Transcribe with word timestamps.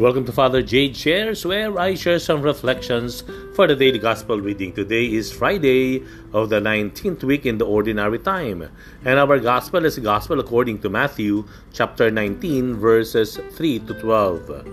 Welcome 0.00 0.24
to 0.24 0.32
Father 0.32 0.64
Jade 0.64 0.96
Shares, 0.96 1.44
where 1.44 1.68
I 1.76 1.92
share 2.00 2.16
some 2.16 2.40
reflections 2.40 3.28
for 3.52 3.68
the 3.68 3.76
daily 3.76 4.00
gospel 4.00 4.40
reading. 4.40 4.72
Today 4.72 5.04
is 5.04 5.28
Friday 5.28 6.00
of 6.32 6.48
the 6.48 6.64
19th 6.64 7.20
week 7.28 7.44
in 7.44 7.60
the 7.60 7.68
ordinary 7.68 8.16
time, 8.16 8.72
and 9.04 9.18
our 9.20 9.36
gospel 9.36 9.84
is 9.84 10.00
gospel 10.00 10.40
according 10.40 10.80
to 10.80 10.88
Matthew 10.88 11.44
chapter 11.76 12.10
19, 12.10 12.80
verses 12.80 13.36
3 13.52 13.84
to 13.84 13.92
12. 14.00 14.64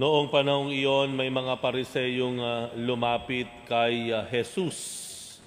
Noong 0.00 0.32
panahong 0.32 0.72
iyon, 0.72 1.12
may 1.12 1.28
mga 1.28 1.60
pariseyong 1.60 2.40
uh, 2.40 2.72
lumapit 2.80 3.52
kay 3.68 4.16
uh, 4.16 4.24
Jesus 4.32 5.44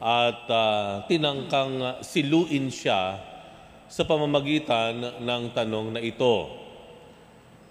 at 0.00 0.40
uh, 0.48 1.04
tinangkang 1.04 2.00
siluin 2.00 2.72
siya 2.72 3.27
sa 3.88 4.04
pamamagitan 4.04 5.24
ng 5.24 5.42
tanong 5.56 5.96
na 5.96 6.00
ito. 6.04 6.52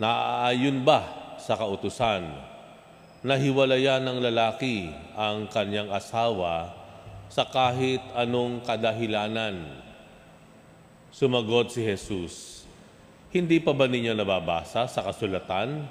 Naaayon 0.02 0.82
ba 0.82 1.06
sa 1.38 1.54
kautusan 1.54 2.26
na 3.22 3.34
hiwalayan 3.38 4.02
ng 4.02 4.26
lalaki 4.26 4.90
ang 5.14 5.46
kanyang 5.50 5.94
asawa 5.94 6.74
sa 7.30 7.46
kahit 7.46 8.02
anong 8.18 8.66
kadahilanan? 8.66 9.62
Sumagot 11.14 11.74
si 11.74 11.86
Jesus, 11.86 12.66
Hindi 13.28 13.60
pa 13.60 13.76
ba 13.76 13.86
ninyo 13.86 14.16
nababasa 14.16 14.88
sa 14.88 15.02
kasulatan 15.04 15.84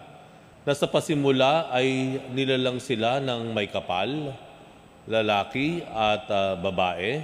na 0.66 0.72
sa 0.72 0.88
pasimula 0.88 1.70
ay 1.70 2.18
nilalang 2.32 2.82
sila 2.82 3.22
ng 3.22 3.52
may 3.52 3.68
kapal, 3.68 4.32
lalaki 5.06 5.84
at 5.84 6.26
uh, 6.32 6.56
babae? 6.58 7.22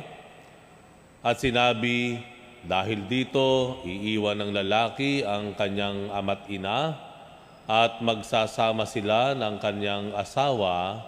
At 1.25 1.41
sinabi, 1.41 2.21
dahil 2.63 3.11
dito, 3.11 3.83
iiwan 3.83 4.39
ng 4.39 4.53
lalaki 4.55 5.27
ang 5.27 5.59
kanyang 5.59 6.15
ama't 6.15 6.47
ina 6.47 6.95
at 7.67 7.99
magsasama 7.99 8.87
sila 8.87 9.35
ng 9.35 9.59
kanyang 9.59 10.15
asawa 10.15 11.03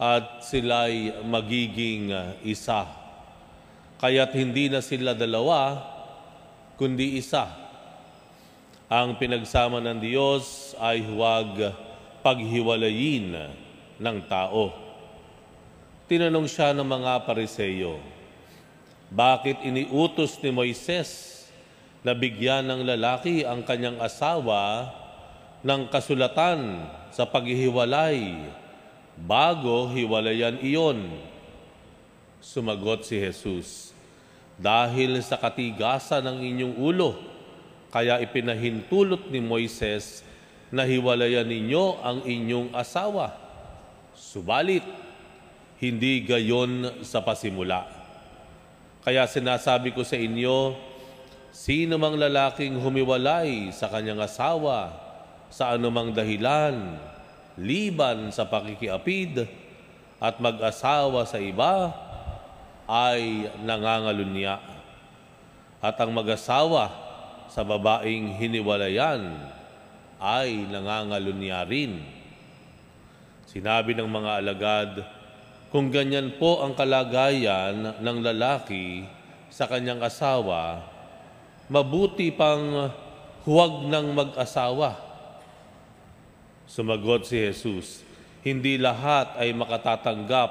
at 0.00 0.40
sila'y 0.40 1.12
magiging 1.28 2.08
isa. 2.40 2.88
Kaya't 4.00 4.32
hindi 4.32 4.72
na 4.72 4.80
sila 4.80 5.12
dalawa, 5.12 5.80
kundi 6.80 7.20
isa. 7.20 7.52
Ang 8.88 9.20
pinagsama 9.20 9.84
ng 9.84 10.00
Diyos 10.00 10.72
ay 10.80 11.04
huwag 11.04 11.72
paghiwalayin 12.24 13.36
ng 14.00 14.18
tao. 14.24 14.72
Tinanong 16.08 16.48
siya 16.48 16.72
ng 16.76 16.84
mga 16.84 17.28
pariseyo, 17.28 18.00
bakit 19.12 19.60
iniutos 19.60 20.40
ni 20.40 20.48
Moises 20.48 21.44
na 22.04 22.16
bigyan 22.16 22.64
ng 22.64 22.84
lalaki 22.84 23.44
ang 23.44 23.64
kanyang 23.64 24.00
asawa 24.00 24.92
ng 25.64 25.88
kasulatan 25.88 26.84
sa 27.12 27.28
paghihiwalay 27.28 28.48
bago 29.20 29.88
hiwalayan 29.92 30.60
iyon? 30.60 31.08
Sumagot 32.44 33.08
si 33.08 33.16
Jesus, 33.16 33.96
Dahil 34.54 35.18
sa 35.18 35.34
katigasan 35.34 36.22
ng 36.30 36.38
inyong 36.38 36.74
ulo, 36.78 37.18
kaya 37.90 38.22
ipinahintulot 38.22 39.26
ni 39.26 39.42
Moises 39.42 40.22
na 40.70 40.86
hiwalayan 40.86 41.46
ninyo 41.46 41.98
ang 41.98 42.22
inyong 42.22 42.70
asawa. 42.70 43.34
Subalit, 44.14 44.86
hindi 45.82 46.22
gayon 46.22 47.02
sa 47.02 47.18
pasimula 47.18 47.93
kaya 49.04 49.28
sinasabi 49.28 49.92
ko 49.92 50.00
sa 50.00 50.16
inyo, 50.16 50.72
sino 51.52 52.00
mang 52.00 52.16
lalaking 52.16 52.80
humiwalay 52.80 53.68
sa 53.68 53.92
kanyang 53.92 54.24
asawa 54.24 54.96
sa 55.52 55.76
anumang 55.76 56.16
dahilan, 56.16 56.96
liban 57.60 58.32
sa 58.32 58.48
pakikiapid 58.48 59.44
at 60.18 60.40
mag-asawa 60.40 61.28
sa 61.28 61.36
iba, 61.36 61.92
ay 62.88 63.52
nangangalunya. 63.60 64.56
At 65.84 66.00
ang 66.00 66.16
mag-asawa 66.16 66.88
sa 67.52 67.60
babaeng 67.60 68.40
hiniwalayan 68.40 69.36
ay 70.16 70.64
nangangalunya 70.72 71.60
rin. 71.68 72.00
Sinabi 73.44 73.92
ng 73.92 74.08
mga 74.08 74.30
alagad, 74.40 74.90
kung 75.74 75.90
ganyan 75.90 76.38
po 76.38 76.62
ang 76.62 76.70
kalagayan 76.70 77.98
ng 77.98 78.18
lalaki 78.22 79.10
sa 79.50 79.66
kanyang 79.66 80.06
asawa, 80.06 80.86
mabuti 81.66 82.30
pang 82.30 82.94
huwag 83.42 83.90
nang 83.90 84.14
mag-asawa. 84.14 84.94
Sumagot 86.70 87.26
si 87.26 87.42
Jesus, 87.42 88.06
hindi 88.46 88.78
lahat 88.78 89.34
ay 89.34 89.50
makatatanggap 89.50 90.50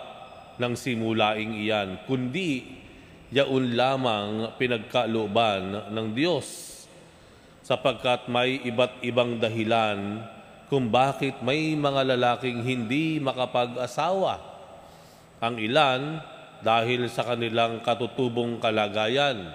ng 0.59 0.73
simulaing 0.75 1.55
iyan, 1.55 2.03
kundi 2.03 2.84
yaon 3.31 3.79
lamang 3.79 4.59
pinagkalooban 4.59 5.88
ng 5.88 6.07
Diyos 6.11 6.84
sapagkat 7.63 8.28
may 8.28 8.59
iba't 8.67 9.00
ibang 9.00 9.40
dahilan 9.40 10.19
kung 10.67 10.91
bakit 10.91 11.40
may 11.40 11.79
mga 11.79 12.11
lalaking 12.11 12.59
hindi 12.59 13.23
makapag-asawa 13.23 14.53
ang 15.44 15.59
ilan 15.59 16.24
dahil 16.64 17.12
sa 17.12 17.28
kanilang 17.28 17.84
katutubong 17.84 18.64
kalagayan. 18.64 19.52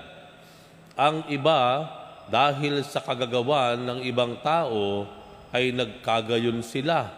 Ang 0.93 1.25
iba 1.33 1.89
dahil 2.29 2.85
sa 2.85 3.01
kagagawan 3.01 3.81
ng 3.81 4.01
ibang 4.05 4.37
tao 4.45 5.09
ay 5.49 5.73
nagkagayon 5.73 6.61
sila. 6.61 7.09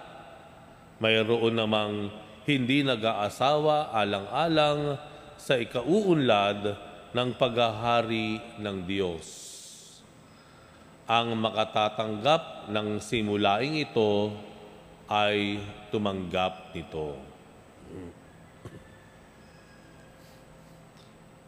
Mayroon 1.02 1.58
namang 1.58 2.14
hindi 2.46 2.86
nag-aasawa 2.86 3.90
alang-alang 3.90 4.94
sa 5.34 5.58
ikauunlad 5.58 6.78
ng 7.10 7.28
paghahari 7.34 8.38
ng 8.62 8.86
Diyos. 8.86 9.26
Ang 11.10 11.34
makatatanggap 11.42 12.70
ng 12.70 13.02
simulaing 13.02 13.82
ito 13.82 14.30
ay 15.10 15.58
tumanggap 15.90 16.70
nito. 16.70 17.18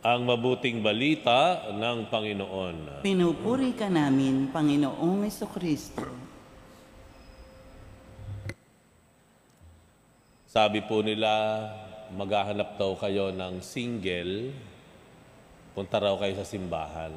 Ang 0.02 0.26
mabuting 0.26 0.82
balita 0.82 1.70
ng 1.70 2.10
Panginoon. 2.10 3.06
Pinupuri 3.06 3.70
ka 3.70 3.86
namin, 3.86 4.50
Panginoong 4.50 5.30
Kristo. 5.54 6.02
Sabi 10.50 10.82
po 10.82 11.06
nila, 11.06 11.30
maghahanap 12.18 12.74
daw 12.74 12.98
kayo 12.98 13.30
ng 13.30 13.62
single, 13.62 14.50
punta 15.70 16.02
raw 16.02 16.18
kayo 16.18 16.34
sa 16.34 16.50
simbahan. 16.50 17.14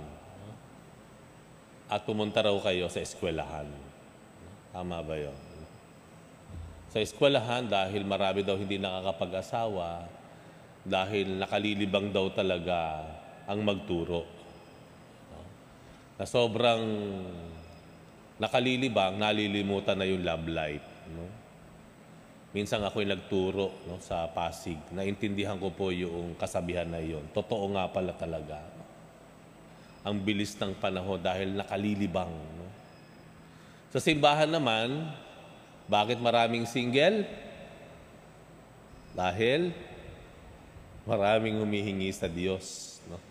At 1.89 2.05
pumunta 2.05 2.45
raw 2.45 2.55
kayo 2.61 2.85
sa 2.85 3.01
eskwelahan. 3.01 3.65
Tama 4.69 5.01
ba 5.01 5.15
yun? 5.17 5.41
Sa 6.93 7.01
eskwelahan, 7.01 7.65
dahil 7.65 8.05
marami 8.05 8.45
daw 8.45 8.55
hindi 8.55 8.77
nakakapag-asawa, 8.77 10.05
dahil 10.85 11.41
nakalilibang 11.41 12.13
daw 12.13 12.29
talaga 12.29 13.01
ang 13.49 13.65
magturo. 13.65 14.21
Na 16.15 16.23
sobrang 16.29 16.85
nakalilibang, 18.37 19.17
nalilimutan 19.17 19.97
na 19.97 20.05
yung 20.05 20.21
love 20.21 20.47
life. 20.47 20.87
No? 21.09 21.25
Minsan 22.55 22.85
ako'y 22.85 23.03
nagturo 23.03 23.83
no, 23.89 23.99
sa 23.99 24.29
Pasig. 24.31 24.79
Naintindihan 24.95 25.59
ko 25.59 25.73
po 25.73 25.91
yung 25.91 26.37
kasabihan 26.39 26.87
na 26.87 27.03
yon. 27.03 27.27
Totoo 27.35 27.67
nga 27.75 27.91
pala 27.91 28.15
talaga. 28.15 28.63
Ang 30.05 30.21
bilis 30.21 30.55
ng 30.55 30.77
panahon 30.77 31.19
dahil 31.19 31.51
nakalilibang. 31.51 32.31
No? 32.31 32.69
Sa 33.91 33.99
simbahan 33.99 34.47
naman, 34.47 35.11
bakit 35.89 36.21
maraming 36.21 36.63
single? 36.63 37.27
Dahil 39.11 39.75
maraming 41.05 41.61
humihingi 41.61 42.09
sa 42.09 42.25
Diyos 42.25 42.97
no, 43.05 43.21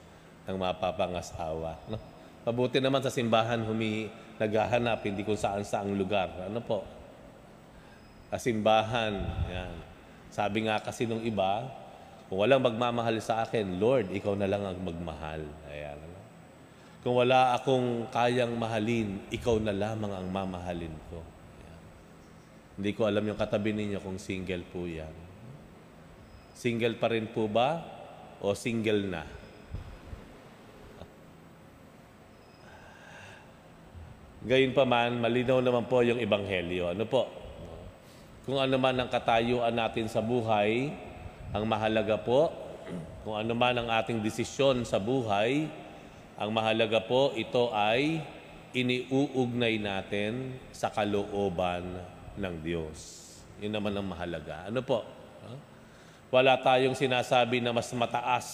ng 0.47 0.57
mapapangasawa. 0.59 1.77
No? 1.91 1.99
Mabuti 2.47 2.79
naman 2.79 3.03
sa 3.03 3.11
simbahan 3.11 3.61
humi 3.67 4.09
naghahanap 4.39 5.03
hindi 5.07 5.23
kung 5.23 5.39
saan 5.39 5.63
saang 5.67 5.95
lugar. 5.95 6.31
Ano 6.47 6.63
po? 6.63 6.87
Sa 8.31 8.39
simbahan, 8.39 9.15
yan. 9.51 9.75
Sabi 10.31 10.67
nga 10.67 10.83
kasi 10.83 11.07
nung 11.07 11.23
iba, 11.23 11.71
kung 12.27 12.43
walang 12.43 12.67
magmamahal 12.67 13.15
sa 13.23 13.47
akin, 13.47 13.79
Lord, 13.79 14.11
ikaw 14.11 14.35
na 14.35 14.51
lang 14.51 14.67
ang 14.67 14.79
magmahal. 14.83 15.47
Ayan. 15.71 15.99
Ano? 15.99 16.19
Kung 17.05 17.15
wala 17.21 17.55
akong 17.55 18.11
kayang 18.11 18.59
mahalin, 18.59 19.23
ikaw 19.31 19.61
na 19.63 19.71
lamang 19.71 20.11
ang 20.11 20.27
mamahalin 20.35 20.95
ko. 21.13 21.23
Ayan. 21.23 21.83
Hindi 22.75 22.91
ko 22.97 23.07
alam 23.07 23.23
yung 23.23 23.39
katabi 23.39 23.71
ninyo 23.71 24.03
kung 24.03 24.19
single 24.19 24.67
po 24.67 24.83
yan. 24.83 25.34
Single 26.55 26.97
pa 26.97 27.11
rin 27.11 27.27
po 27.29 27.51
ba 27.51 27.83
o 28.39 28.55
single 28.55 29.11
na? 29.11 29.23
Gayunpaman, 34.45 35.19
malinaw 35.19 35.59
naman 35.65 35.89
po 35.89 36.05
yung 36.05 36.21
ebanghelyo. 36.21 36.93
Ano 36.93 37.09
po? 37.09 37.27
Kung 38.45 38.61
ano 38.61 38.77
man 38.77 38.93
ang 39.01 39.09
katayuan 39.09 39.73
natin 39.73 40.05
sa 40.05 40.21
buhay, 40.21 40.93
ang 41.49 41.65
mahalaga 41.65 42.21
po, 42.21 42.53
kung 43.25 43.41
ano 43.41 43.57
man 43.57 43.73
ang 43.81 43.89
ating 43.89 44.21
desisyon 44.21 44.85
sa 44.85 45.01
buhay, 45.01 45.65
ang 46.37 46.53
mahalaga 46.53 47.01
po, 47.01 47.33
ito 47.33 47.73
ay 47.73 48.21
iniuugnay 48.77 49.81
natin 49.81 50.61
sa 50.77 50.93
kalooban 50.93 52.05
ng 52.37 52.55
Diyos. 52.61 53.25
Yun 53.65 53.81
naman 53.81 53.97
ang 53.97 54.13
mahalaga. 54.13 54.69
Ano 54.69 54.85
po? 54.85 55.09
Huh? 55.41 55.74
Wala 56.35 56.59
tayong 56.59 56.99
sinasabi 56.99 57.63
na 57.63 57.71
mas 57.71 57.87
mataas 57.95 58.47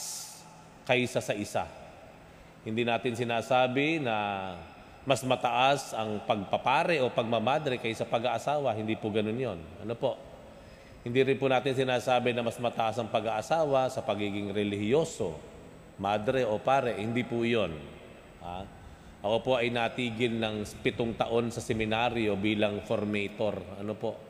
kaysa 0.85 1.25
sa 1.25 1.33
isa. 1.33 1.65
Hindi 2.61 2.85
natin 2.85 3.17
sinasabi 3.17 4.05
na 4.05 4.53
mas 5.09 5.25
mataas 5.25 5.97
ang 5.97 6.21
pagpapare 6.29 7.01
o 7.01 7.09
pagmamadre 7.09 7.81
kaysa 7.81 8.05
pag-aasawa. 8.05 8.77
Hindi 8.77 9.01
po 9.01 9.09
ganun 9.09 9.41
yon. 9.41 9.57
Ano 9.81 9.97
po? 9.97 10.21
Hindi 11.01 11.25
rin 11.25 11.41
po 11.41 11.49
natin 11.49 11.73
sinasabi 11.73 12.37
na 12.37 12.45
mas 12.45 12.61
mataas 12.61 13.01
ang 13.01 13.09
pag-aasawa 13.09 13.89
sa 13.89 14.05
pagiging 14.05 14.53
relihiyoso, 14.53 15.41
madre 15.97 16.45
o 16.45 16.61
pare. 16.61 17.01
Hindi 17.01 17.25
po 17.25 17.49
yon. 17.49 17.73
Ha? 18.45 18.61
Ako 19.25 19.37
po 19.41 19.53
ay 19.57 19.73
natigil 19.73 20.37
ng 20.37 20.69
pitong 20.85 21.17
taon 21.17 21.49
sa 21.49 21.65
seminaryo 21.65 22.37
bilang 22.37 22.85
formator. 22.85 23.81
Ano 23.81 23.97
po? 23.97 24.30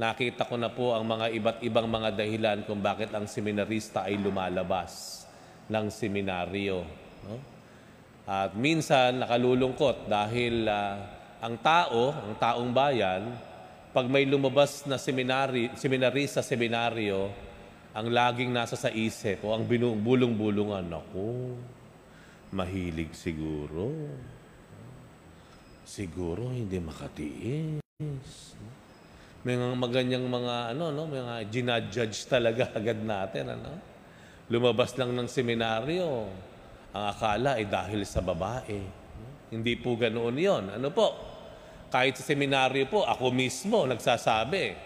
Nakita 0.00 0.48
ko 0.48 0.56
na 0.56 0.72
po 0.72 0.96
ang 0.96 1.04
mga 1.04 1.28
iba't 1.28 1.58
ibang 1.60 1.84
mga 1.84 2.16
dahilan 2.16 2.58
kung 2.64 2.80
bakit 2.80 3.12
ang 3.12 3.28
seminarista 3.28 4.08
ay 4.08 4.16
lumalabas 4.16 5.22
ng 5.68 5.92
seminaryo. 5.92 6.88
No? 7.28 7.36
At 8.24 8.56
minsan 8.56 9.20
nakalulungkot 9.20 10.08
dahil 10.08 10.64
uh, 10.64 11.04
ang 11.44 11.60
tao, 11.60 12.16
ang 12.16 12.32
taong 12.40 12.72
bayan, 12.72 13.28
pag 13.92 14.08
may 14.08 14.24
lumabas 14.24 14.88
na 14.88 14.96
seminary, 14.96 15.68
seminary 15.76 16.24
sa 16.24 16.40
seminaryo, 16.40 17.28
ang 17.92 18.08
laging 18.08 18.56
nasa 18.56 18.80
sa 18.80 18.88
isip 18.88 19.44
o 19.44 19.52
ang 19.52 19.68
bulong-bulungan, 20.00 20.96
ako, 20.96 21.60
mahilig 22.56 23.12
siguro. 23.12 23.92
Siguro 25.84 26.48
hindi 26.48 26.80
makatiis. 26.80 28.56
May 29.40 29.56
mga 29.56 29.76
maganyang 29.76 30.26
mga 30.28 30.76
ano 30.76 30.92
no, 30.92 31.08
mga 31.08 31.48
ginajudge 31.48 32.28
talaga 32.28 32.68
agad 32.78 33.00
natin 33.00 33.56
ano. 33.56 33.72
Lumabas 34.50 34.98
lang 34.98 35.14
ng 35.14 35.30
seminaryo, 35.30 36.26
ang 36.90 37.04
akala 37.08 37.56
ay 37.56 37.70
dahil 37.70 38.02
sa 38.02 38.18
babae. 38.20 38.82
Hindi 39.48 39.74
po 39.78 39.96
ganoon 39.96 40.36
'yon. 40.36 40.64
Ano 40.76 40.92
po? 40.92 41.14
Kahit 41.90 42.18
sa 42.20 42.24
seminaryo 42.26 42.86
po, 42.86 43.02
ako 43.02 43.34
mismo 43.34 43.82
nagsasabi, 43.82 44.78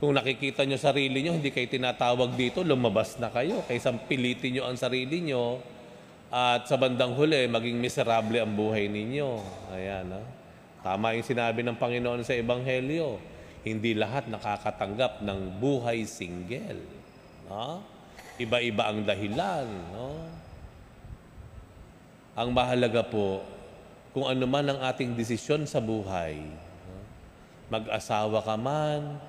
kung 0.00 0.16
nakikita 0.16 0.64
nyo 0.64 0.80
sarili 0.80 1.20
nyo, 1.20 1.36
hindi 1.36 1.52
kayo 1.52 1.68
tinatawag 1.68 2.32
dito, 2.32 2.64
lumabas 2.64 3.20
na 3.20 3.28
kayo. 3.28 3.60
Kaysa 3.68 3.92
pilitin 4.08 4.56
nyo 4.56 4.64
ang 4.64 4.80
sarili 4.80 5.20
nyo 5.20 5.60
at 6.32 6.64
sa 6.64 6.80
bandang 6.80 7.12
huli, 7.12 7.44
maging 7.44 7.76
miserable 7.76 8.40
ang 8.40 8.56
buhay 8.56 8.88
ninyo. 8.88 9.28
Ayan, 9.76 10.08
ha? 10.08 10.22
Tama 10.80 11.12
yung 11.12 11.26
sinabi 11.28 11.60
ng 11.60 11.76
Panginoon 11.76 12.24
sa 12.24 12.32
Ebanghelyo. 12.32 13.20
Hindi 13.60 13.92
lahat 13.92 14.26
nakakatanggap 14.32 15.20
ng 15.20 15.60
buhay 15.60 16.08
single. 16.08 16.80
No? 17.48 17.84
Iba-iba 18.40 18.88
ang 18.88 19.04
dahilan. 19.04 19.68
No? 19.92 20.08
Ang 22.40 22.56
mahalaga 22.56 23.04
po, 23.04 23.44
kung 24.16 24.24
ano 24.24 24.48
man 24.48 24.64
ang 24.70 24.80
ating 24.80 25.12
desisyon 25.12 25.68
sa 25.68 25.78
buhay, 25.78 26.40
mag-asawa 27.68 28.42
ka 28.42 28.56
man, 28.56 29.20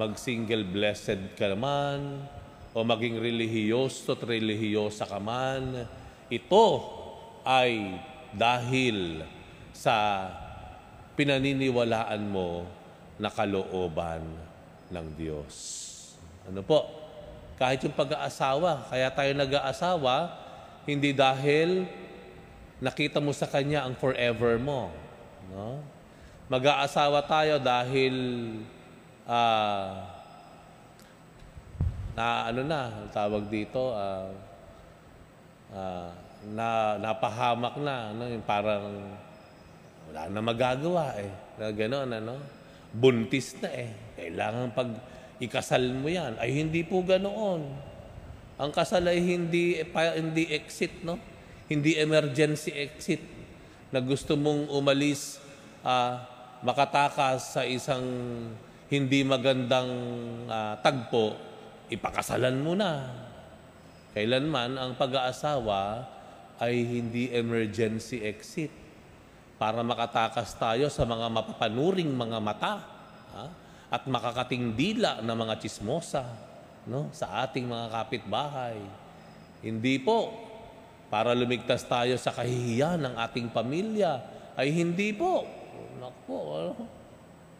mag-single 0.00 0.64
blessed 0.64 1.36
ka 1.36 1.52
man, 1.54 2.24
o 2.74 2.82
maging 2.82 3.22
relihiyoso 3.22 4.18
at 4.18 4.26
relihiyosa 4.26 5.06
ka 5.06 5.22
man, 5.22 5.86
ito 6.26 6.66
ay 7.46 8.00
dahil 8.34 9.22
sa 9.70 10.26
pinaniniwalaan 11.14 12.22
mo 12.26 12.66
na 13.18 13.30
kalooban 13.30 14.22
ng 14.90 15.06
Diyos. 15.14 15.54
Ano 16.50 16.60
po? 16.60 16.86
Kahit 17.54 17.86
yung 17.86 17.94
pag-aasawa, 17.94 18.90
kaya 18.90 19.08
tayo 19.14 19.30
nag-aasawa, 19.38 20.16
hindi 20.84 21.14
dahil 21.14 21.86
nakita 22.82 23.22
mo 23.22 23.30
sa 23.30 23.46
Kanya 23.46 23.86
ang 23.86 23.94
forever 23.94 24.58
mo. 24.58 24.90
No? 25.54 25.80
Mag-aasawa 26.50 27.24
tayo 27.24 27.56
dahil 27.62 28.14
uh, 29.24 29.90
na 32.14 32.26
ano 32.50 32.60
na, 32.66 32.80
tawag 33.14 33.46
dito, 33.48 33.94
uh, 33.94 34.30
uh, 35.72 36.10
na 36.52 36.98
napahamak 37.00 37.78
na, 37.80 38.12
no? 38.12 38.28
yung 38.28 38.44
parang 38.44 38.84
wala 40.10 40.22
na 40.28 40.40
magagawa 40.42 41.16
eh. 41.16 41.32
Na 41.56 41.72
gano'n, 41.72 42.10
ano? 42.12 42.34
Buntis 42.94 43.58
na 43.58 43.70
eh. 43.74 43.90
Kailangan 44.14 44.70
pag 44.70 44.88
ikasal 45.42 45.82
mo 45.98 46.06
yan. 46.06 46.38
Ay, 46.38 46.54
hindi 46.54 46.86
po 46.86 47.02
ganoon. 47.02 47.66
Ang 48.54 48.70
kasal 48.70 49.10
ay 49.10 49.18
hindi, 49.18 49.82
hindi 49.82 50.44
exit, 50.54 51.02
no? 51.02 51.18
Hindi 51.66 51.98
emergency 51.98 52.70
exit 52.70 53.18
na 53.90 53.98
gusto 53.98 54.38
mong 54.38 54.70
umalis, 54.70 55.42
uh, 55.82 56.22
makatakas 56.62 57.58
sa 57.58 57.66
isang 57.66 58.06
hindi 58.86 59.26
magandang 59.26 59.90
uh, 60.46 60.78
tagpo, 60.78 61.34
ipakasalan 61.90 62.62
mo 62.62 62.78
na. 62.78 63.10
Kailanman 64.14 64.78
ang 64.78 64.94
pag-aasawa 64.94 66.06
ay 66.62 66.86
hindi 66.86 67.34
emergency 67.34 68.22
exit 68.22 68.83
para 69.54 69.80
makatakas 69.86 70.54
tayo 70.58 70.90
sa 70.90 71.06
mga 71.06 71.30
mapapanuring 71.30 72.10
mga 72.10 72.38
mata 72.42 72.74
ha? 73.34 73.46
at 73.90 74.02
makakating 74.10 74.74
dila 74.74 75.22
ng 75.22 75.36
mga 75.36 75.54
chismosa 75.62 76.26
no? 76.90 77.08
sa 77.14 77.46
ating 77.46 77.66
mga 77.66 77.86
kapitbahay. 77.94 78.78
Hindi 79.62 79.96
po 80.02 80.34
para 81.08 81.30
lumigtas 81.32 81.86
tayo 81.86 82.18
sa 82.18 82.34
kahihiyan 82.34 82.98
ng 82.98 83.14
ating 83.22 83.46
pamilya 83.54 84.18
ay 84.58 84.74
hindi 84.74 85.14
po. 85.14 85.46
Naku 86.02 86.34
ano? 86.34 86.74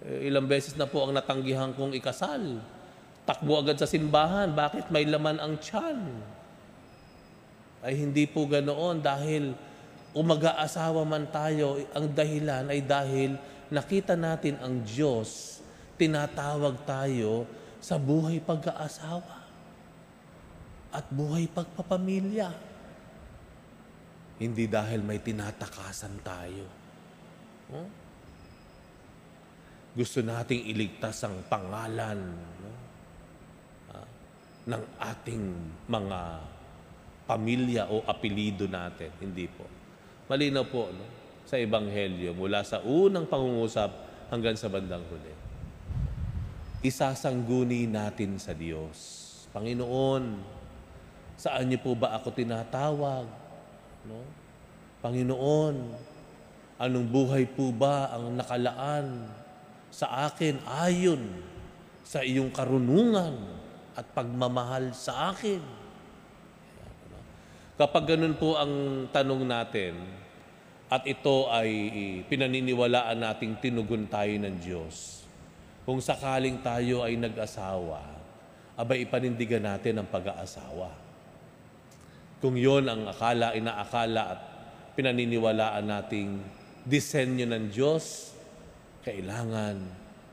Eh, 0.05 0.29
ilang 0.29 0.45
beses 0.45 0.75
na 0.77 0.91
po 0.91 1.07
ang 1.07 1.15
natanggihan 1.15 1.73
kong 1.73 1.95
ikasal. 1.97 2.61
Takbo 3.25 3.57
agad 3.57 3.81
sa 3.81 3.89
simbahan. 3.89 4.53
Bakit 4.53 4.93
may 4.93 5.09
laman 5.09 5.41
ang 5.41 5.57
tiyan? 5.57 5.99
Ay 7.81 8.01
hindi 8.01 8.29
po 8.29 8.45
ganoon 8.45 9.01
dahil 9.01 9.57
umag-aasawa 10.15 11.03
man 11.03 11.27
tayo, 11.29 11.83
ang 11.91 12.07
dahilan 12.07 12.71
ay 12.71 12.81
dahil 12.87 13.35
nakita 13.69 14.15
natin 14.15 14.57
ang 14.63 14.87
Diyos, 14.87 15.59
tinatawag 15.99 16.87
tayo 16.87 17.51
sa 17.83 17.99
buhay 17.99 18.39
pag-aasawa 18.39 19.45
at 20.95 21.05
buhay 21.11 21.51
pagpapamilya. 21.51 22.49
Hindi 24.39 24.71
dahil 24.71 25.03
may 25.03 25.19
tinatakasan 25.19 26.15
tayo. 26.23 26.67
Huh? 27.75 27.89
Gusto 29.95 30.23
nating 30.23 30.75
iligtas 30.75 31.23
ang 31.23 31.43
pangalan 31.47 32.19
no? 32.35 32.71
uh, 33.95 34.07
ng 34.67 34.83
ating 34.99 35.45
mga 35.87 36.21
pamilya 37.31 37.83
o 37.91 38.03
apelido 38.07 38.67
natin. 38.67 39.11
Hindi 39.23 39.47
po. 39.47 39.84
Malinaw 40.25 40.65
po 40.65 40.89
no? 40.89 41.05
sa 41.45 41.61
Ebanghelyo 41.61 42.33
mula 42.33 42.65
sa 42.65 42.81
unang 42.81 43.29
pangungusap 43.29 43.93
hanggang 44.33 44.57
sa 44.57 44.73
bandang 44.73 45.05
huli. 45.13 45.35
Isasangguni 46.81 47.85
natin 47.89 48.41
sa 48.41 48.57
Diyos. 48.57 49.23
Panginoon, 49.53 50.25
saan 51.37 51.69
niyo 51.69 51.81
po 51.85 51.93
ba 51.93 52.17
ako 52.17 52.33
tinatawag? 52.33 53.29
No? 54.09 54.21
Panginoon, 55.05 55.77
anong 56.81 57.09
buhay 57.13 57.45
po 57.45 57.69
ba 57.73 58.09
ang 58.13 58.41
nakalaan 58.41 59.29
sa 59.93 60.29
akin 60.33 60.59
ayon 60.65 61.23
sa 62.01 62.25
iyong 62.25 62.49
karunungan 62.49 63.37
at 63.93 64.09
pagmamahal 64.17 64.97
sa 64.97 65.37
akin? 65.37 65.84
Kapag 67.75 68.15
ganun 68.15 68.39
po 68.39 68.55
ang 68.55 69.07
tanong 69.11 69.43
natin, 69.43 69.99
at 70.87 71.03
ito 71.11 71.51
ay 71.51 72.23
pinaniniwalaan 72.31 73.19
nating 73.19 73.59
tinugon 73.59 74.07
tayo 74.07 74.31
ng 74.31 74.63
Diyos, 74.63 75.27
kung 75.83 75.99
sakaling 75.99 76.63
tayo 76.63 77.03
ay 77.03 77.19
nag-asawa, 77.19 77.99
abay 78.79 79.03
ipanindigan 79.03 79.67
natin 79.67 79.99
ang 79.99 80.07
pag-aasawa. 80.07 80.95
Kung 82.39 82.55
yon 82.55 82.87
ang 82.87 83.11
akala, 83.11 83.59
inaakala 83.59 84.23
at 84.39 84.41
pinaniniwalaan 84.95 85.91
nating 85.91 86.47
disenyo 86.87 87.43
ng 87.51 87.75
Diyos, 87.75 88.39
kailangan 89.03 89.83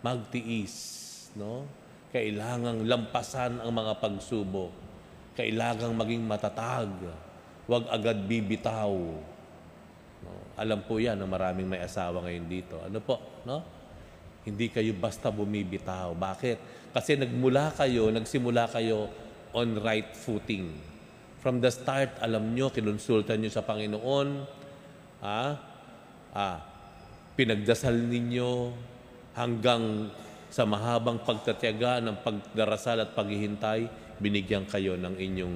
magtiis, 0.06 0.78
no? 1.34 1.66
Kailangang 2.14 2.86
lampasan 2.86 3.66
ang 3.66 3.72
mga 3.74 3.98
pagsubok. 3.98 4.70
Kailangang 5.34 5.98
maging 5.98 6.22
matatag. 6.28 6.92
Huwag 7.72 7.88
agad 7.88 8.28
bibitaw. 8.28 8.92
No? 10.28 10.32
Alam 10.60 10.84
po 10.84 11.00
yan 11.00 11.16
ng 11.16 11.32
maraming 11.32 11.63
may 11.63 11.80
asawa 11.80 12.20
ngayon 12.28 12.46
dito. 12.51 12.75
Ano 12.84 13.00
po? 13.00 13.16
No? 13.48 13.63
Hindi 14.44 14.68
kayo 14.68 14.92
basta 14.92 15.32
bumibitaw. 15.32 16.12
Bakit? 16.12 16.92
Kasi 16.92 17.16
nagmula 17.16 17.72
kayo, 17.72 18.12
nagsimula 18.12 18.68
kayo 18.68 19.08
on 19.56 19.80
right 19.80 20.12
footing. 20.12 20.68
From 21.40 21.63
the 21.63 21.72
start, 21.72 22.20
alam 22.20 22.51
nyo, 22.51 22.68
kinonsulta 22.75 23.40
nyo 23.40 23.48
sa 23.48 23.63
Panginoon, 23.63 24.28
ah, 25.24 25.56
ah, 26.36 26.58
pinagdasal 27.40 27.96
ninyo 27.96 28.75
hanggang 29.32 30.12
sa 30.51 30.68
mahabang 30.68 31.24
pagtatyaga 31.24 32.04
ng 32.04 32.20
pagdarasal 32.20 33.08
at 33.08 33.16
paghihintay, 33.16 33.88
binigyan 34.20 34.68
kayo 34.68 35.00
ng 35.00 35.16
inyong 35.16 35.56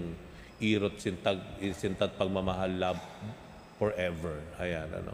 irot, 0.60 0.96
sintag, 1.00 1.42
sintat 1.76 2.16
pagmamahal, 2.16 2.72
love 2.76 3.02
forever. 3.76 4.40
Ayan, 4.60 4.88
ano. 4.92 5.12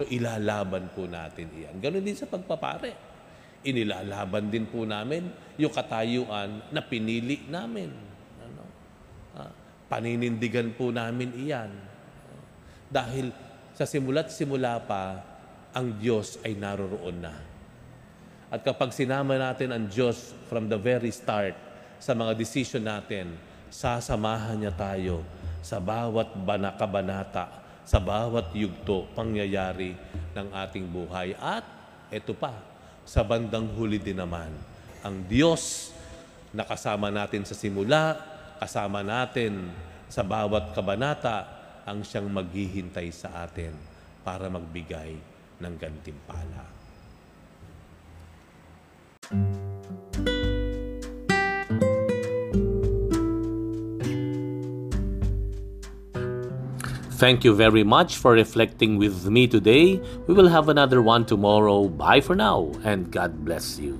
So, 0.00 0.08
ilalaban 0.08 0.90
po 0.96 1.06
natin 1.06 1.52
iyan. 1.52 1.78
Ganon 1.78 2.02
din 2.02 2.18
sa 2.18 2.26
pagpapare. 2.26 2.96
Inilalaban 3.62 4.50
din 4.50 4.66
po 4.66 4.82
namin 4.82 5.30
yung 5.54 5.70
katayuan 5.70 6.74
na 6.74 6.82
pinili 6.82 7.46
namin. 7.46 7.94
Ano? 8.42 8.62
Ah, 9.38 9.52
paninindigan 9.86 10.74
po 10.74 10.90
namin 10.90 11.30
iyan. 11.36 11.70
Dahil 12.90 13.30
sa 13.78 13.86
simula't 13.86 14.34
simula 14.34 14.82
pa, 14.82 15.22
ang 15.72 15.96
Diyos 15.96 16.42
ay 16.42 16.58
naroroon 16.58 17.22
na. 17.22 17.36
At 18.52 18.60
kapag 18.60 18.92
sinama 18.92 19.40
natin 19.40 19.72
ang 19.72 19.88
Diyos 19.88 20.36
from 20.50 20.68
the 20.68 20.76
very 20.76 21.08
start 21.08 21.56
sa 21.96 22.12
mga 22.12 22.36
decision 22.36 22.84
natin, 22.84 23.32
sasamahan 23.72 24.60
niya 24.60 24.72
tayo 24.76 25.24
sa 25.64 25.80
bawat 25.80 26.36
banakabanata, 26.36 27.48
sa 27.88 27.96
bawat 27.96 28.52
yugto, 28.52 29.08
pangyayari 29.16 29.96
ng 30.36 30.48
ating 30.52 30.84
buhay. 30.92 31.32
At 31.40 31.64
ito 32.12 32.36
pa, 32.36 32.52
sa 33.08 33.24
bandang 33.24 33.72
huli 33.72 33.96
din 33.96 34.20
naman, 34.20 34.52
ang 35.00 35.24
Diyos 35.24 35.90
na 36.52 36.68
kasama 36.68 37.08
natin 37.08 37.48
sa 37.48 37.56
simula, 37.56 38.20
kasama 38.60 39.00
natin 39.00 39.72
sa 40.12 40.20
bawat 40.20 40.76
kabanata, 40.76 41.48
ang 41.82 42.04
siyang 42.04 42.30
maghihintay 42.30 43.08
sa 43.10 43.42
atin 43.42 43.74
para 44.22 44.46
magbigay 44.46 45.18
ng 45.58 45.74
gantimpala. 45.80 46.62
Thank 57.22 57.44
you 57.44 57.54
very 57.54 57.84
much 57.84 58.16
for 58.16 58.32
reflecting 58.32 58.98
with 58.98 59.30
me 59.30 59.46
today. 59.46 60.02
We 60.26 60.34
will 60.34 60.48
have 60.48 60.68
another 60.68 61.00
one 61.00 61.24
tomorrow. 61.24 61.86
Bye 61.86 62.20
for 62.20 62.34
now, 62.34 62.72
and 62.82 63.12
God 63.12 63.44
bless 63.44 63.78
you. 63.78 63.94